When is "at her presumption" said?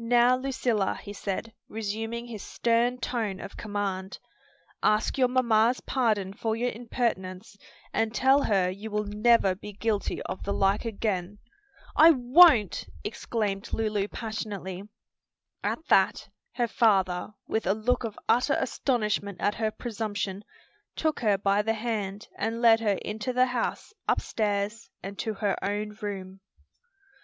19.40-20.42